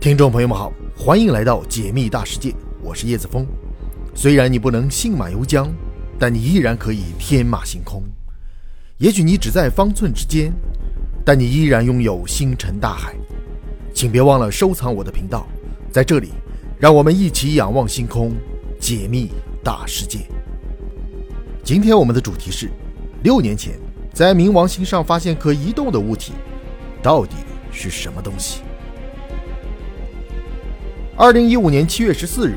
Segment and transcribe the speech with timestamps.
[0.00, 3.44] 听众朋友们好，欢迎来到解密大世界，我是叶子峰。
[4.14, 5.68] 虽然你不能信马由缰，
[6.16, 8.04] 但你依然可以天马行空。
[8.98, 10.52] 也许你只在方寸之间，
[11.24, 13.12] 但你依然拥有星辰大海。
[13.92, 15.48] 请别忘了收藏我的频道，
[15.90, 16.28] 在这里，
[16.78, 18.36] 让我们一起仰望星空，
[18.78, 19.32] 解密
[19.64, 20.20] 大世界。
[21.64, 22.70] 今天我们的主题是：
[23.24, 23.74] 六年前
[24.14, 26.34] 在冥王星上发现可移动的物体，
[27.02, 27.34] 到底
[27.72, 28.60] 是什么东西？
[31.20, 32.54] 二零一五年七月十四日，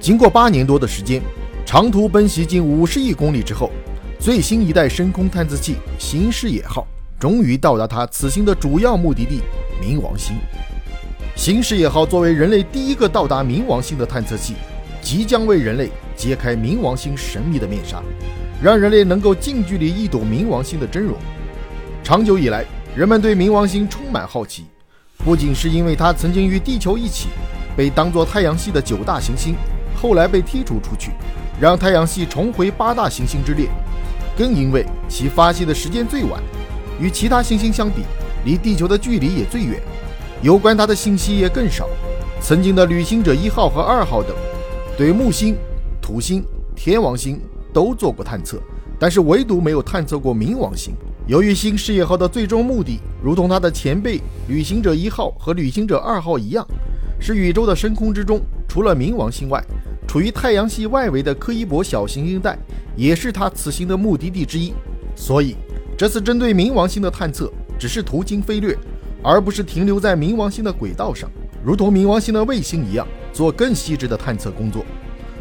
[0.00, 1.20] 经过八年多的时间，
[1.66, 3.70] 长途奔袭近五十亿公里之后，
[4.18, 6.86] 最新一代深空探测器“新视野号”
[7.20, 9.42] 终于到达它此行的主要目的地——
[9.78, 10.38] 冥王星。
[11.36, 14.54] 新视野号作为人类第一个到达冥王星的探测器，
[15.02, 18.02] 即将为人类揭开冥王星神秘的面纱，
[18.62, 21.14] 让人类能够近距离一睹冥王星的真容。
[22.02, 22.64] 长久以来，
[22.96, 24.64] 人们对冥王星充满好奇，
[25.18, 27.28] 不仅是因为它曾经与地球一起。
[27.78, 29.54] 被当作太阳系的九大行星，
[29.94, 31.12] 后来被剔除出去，
[31.60, 33.68] 让太阳系重回八大行星之列。
[34.36, 36.42] 更因为其发现的时间最晚，
[37.00, 38.02] 与其他行星相比，
[38.44, 39.80] 离地球的距离也最远，
[40.42, 41.88] 有关它的信息也更少。
[42.40, 44.34] 曾经的旅行者一号和二号等，
[44.96, 45.56] 对木星、
[46.02, 47.40] 土星、天王星
[47.72, 48.60] 都做过探测，
[48.98, 50.92] 但是唯独没有探测过冥王星。
[51.28, 56.66] 由于新视野号的最终目的，如同它的前辈旅行者一号和旅行者二号一样。
[57.20, 59.62] 是宇宙的深空之中，除了冥王星外，
[60.06, 62.58] 处于太阳系外围的柯伊伯小行星带，
[62.96, 64.72] 也是它此行的目的地之一。
[65.14, 65.56] 所以，
[65.96, 68.76] 这次针对冥王星的探测只是途经飞掠，
[69.22, 71.28] 而不是停留在冥王星的轨道上，
[71.64, 74.84] 如同冥王星的卫星一样做更细致的探测工作。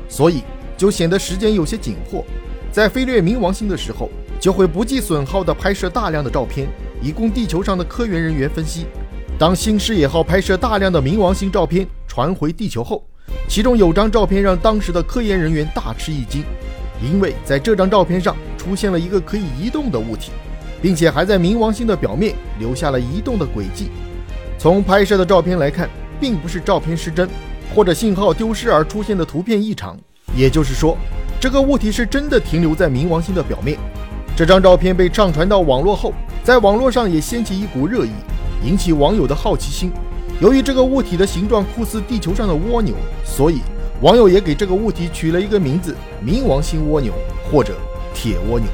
[0.09, 0.41] 所以，
[0.75, 2.25] 就显得时间有些紧迫。
[2.71, 6.67] 在飞掠冥王星的时候，就会不计损耗地拍摄大量的照片，
[7.01, 8.87] 以供地球上的科研人员分析。
[9.39, 13.03] 当新视野号拍摄大量的冥王星照片传回地球后，
[13.47, 16.43] 其中有张照片让当时的科研人员大吃一惊，
[17.03, 20.31] 因为在这张照片上出现了一个可以移动的物体，
[20.81, 23.91] 并且还在冥王星的表面留下了移动的轨迹。
[24.57, 25.87] 从拍摄的照片来看，
[26.19, 27.29] 并不是照片失真
[27.75, 29.95] 或者信号丢失而出现的图片异常，
[30.35, 30.97] 也就是说，
[31.39, 33.77] 这个物体是真的停留在冥王星的表面。
[34.35, 36.11] 这张照片被上传到网络后，
[36.43, 38.11] 在网络上也掀起一股热议。
[38.63, 39.91] 引起网友的好奇心。
[40.39, 43.61] 由于这个物体的形状酷似地球上的蜗牛，所以
[44.01, 47.11] 网友也给这个物体取了一个名字——冥王星蜗牛
[47.49, 47.75] 或者
[48.13, 48.67] 铁蜗牛。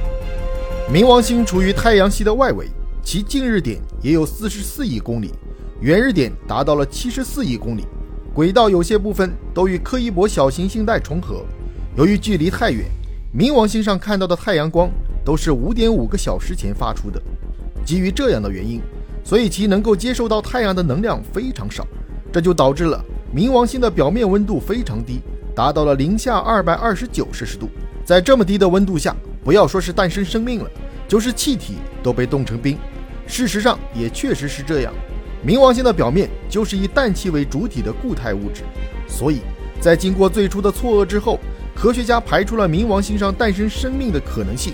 [0.91, 2.67] 冥王星处于太阳系的外围，
[3.01, 5.31] 其近日点也有四十四亿公里，
[5.79, 7.85] 远日点达到了七十四亿公里。
[8.33, 11.45] 轨道有些部分都与柯伊伯小行星带重合。
[11.95, 12.85] 由于距离太远，
[13.33, 14.89] 冥王星上看到的太阳光
[15.23, 17.21] 都是五点五个小时前发出的。
[17.85, 18.81] 基于这样的原因。
[19.23, 21.88] 所以其能够接受到太阳的能量非常少，
[22.31, 23.03] 这就导致了
[23.34, 25.22] 冥王星的表面温度非常低，
[25.56, 27.69] 达到了零下二百二十九摄氏度。
[28.06, 30.69] 在这么低的温度下，不要说是诞生生命了，
[31.07, 32.78] 就是气体都被冻成冰。
[33.25, 34.94] 事实上也确实是这样，
[35.45, 38.63] 冥王星的表面就是以氮气为主体的固态物质。
[39.07, 39.39] 所以
[39.79, 41.39] 在经过最初的错愕之后，
[41.73, 44.73] 科学家排除了冥王星上诞生生命的可能性，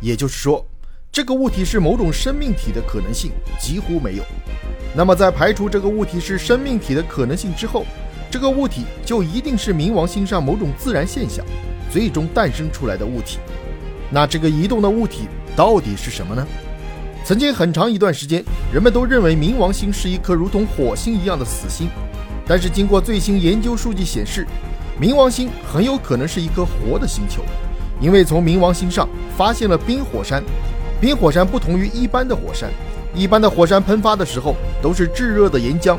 [0.00, 0.66] 也就是说。
[1.14, 4.24] 这个物体是某种生命体的可能性几乎没有。
[4.96, 7.86] 那么，在排除这个物体是生命体的可能性之后，
[8.28, 11.46] 这个物体就一定是冥王星上某种自然现象
[11.88, 13.38] 最终诞生出来的物体。
[14.10, 16.44] 那这个移动的物体到底是什么呢？
[17.24, 21.88] 曾经很长一段时间，人们都认为冥王星是一颗如同火星一样的死星。
[22.44, 24.44] 但是，经过最新研究数据显示，
[25.00, 27.40] 冥王星很有可能是一颗活的星球，
[28.00, 29.08] 因为从冥王星上
[29.38, 30.42] 发现了冰火山。
[31.00, 32.70] 冰火山不同于一般的火山，
[33.14, 35.98] 一般的火山喷发的时候都是炙热的岩浆，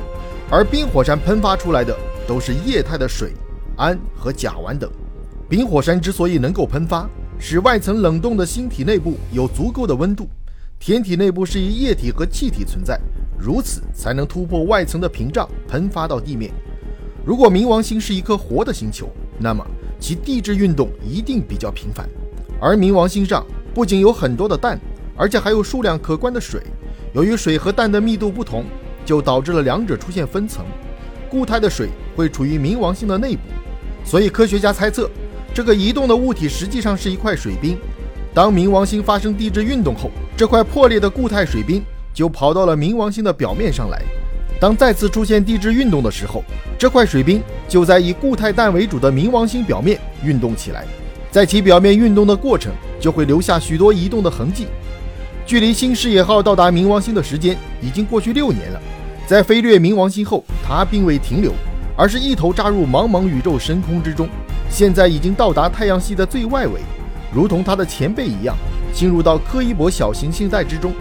[0.49, 1.95] 而冰火山喷发出来的
[2.27, 3.33] 都是液态的水、
[3.77, 4.89] 氨和甲烷等。
[5.47, 7.07] 冰火山之所以能够喷发，
[7.37, 10.27] 使外层冷冻的星体内部有足够的温度，
[10.79, 12.99] 天体内部是以液体和气体存在，
[13.37, 16.51] 如此才能突破外层的屏障喷发到地面。
[17.23, 19.63] 如果冥王星是一颗活的星球，那么
[19.99, 22.09] 其地质运动一定比较频繁，
[22.59, 24.79] 而冥王星上不仅有很多的氮。
[25.17, 26.61] 而且还有数量可观的水，
[27.13, 28.65] 由于水和氮的密度不同，
[29.05, 30.65] 就导致了两者出现分层。
[31.29, 31.87] 固态的水
[32.17, 33.43] 会处于冥王星的内部，
[34.03, 35.09] 所以科学家猜测，
[35.53, 37.77] 这个移动的物体实际上是一块水冰。
[38.33, 41.81] 当冥王星发生地质运动后，这块破裂的固态水冰
[42.13, 44.01] 就跑到了冥王星的表面上来。
[44.59, 46.43] 当再次出现地质运动的时候，
[46.77, 50.85] 这块水冰就在以固态氮为主的冥王星表面运动起来，
[51.35, 54.67] 在其表面运动的过程就会留下许多移动的痕迹。
[55.45, 58.81] 距离新视野号到达冥王星的时间已经过去六年了，
[59.27, 61.51] 在飞掠冥王星后，它并未停留，
[61.97, 64.29] 而是一头扎入茫茫宇宙深空之中。
[64.69, 66.79] 现在已经到达太阳系的最外围，
[67.33, 68.55] 如同它的前辈一样，
[68.93, 70.93] 进入到柯伊伯小行星带之中。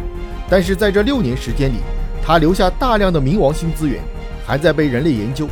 [0.50, 1.76] 但是在这六年时间里，
[2.20, 4.02] 它留下大量的冥王星资源，
[4.44, 5.46] 还在被人类研究。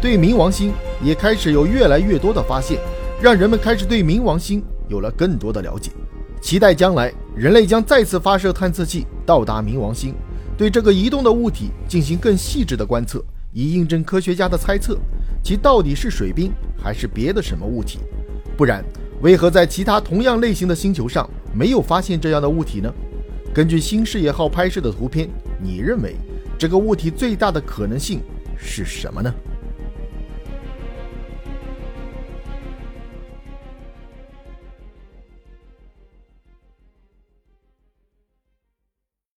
[0.00, 2.78] 对冥王星也开始有越来越多的发现，
[3.20, 5.90] 让人们开始对冥王星有了更多的了解。
[6.40, 10.14] 期待将来人类将再次发射探测器到达冥王星，
[10.56, 13.20] 对这个移动的物体进行更细致的观测，
[13.52, 14.96] 以印证科学家的猜测，
[15.42, 17.98] 其到底是水冰还是别的什么物体？
[18.56, 18.84] 不然，
[19.20, 22.92] 为何在其他同样类型的星球上没有发现这样的物体呢？
[23.52, 25.28] 根据新视野号拍摄的图片，
[25.60, 26.14] 你认为
[26.56, 28.20] 这个物体最大的可能性
[28.56, 29.34] 是什么呢？